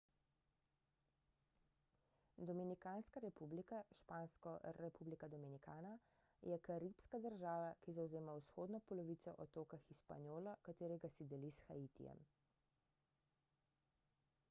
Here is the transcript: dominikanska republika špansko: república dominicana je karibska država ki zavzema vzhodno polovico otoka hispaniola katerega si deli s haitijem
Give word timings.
dominikanska 2.49 3.21
republika 3.25 3.81
špansko: 3.99 4.53
república 4.79 5.27
dominicana 5.33 5.91
je 6.51 6.57
karibska 6.69 7.19
država 7.25 7.67
ki 7.83 7.95
zavzema 7.99 8.35
vzhodno 8.39 8.81
polovico 8.93 9.35
otoka 9.47 9.81
hispaniola 9.89 10.55
katerega 10.69 11.11
si 11.17 11.29
deli 11.35 11.53
s 11.59 11.69
haitijem 11.69 12.25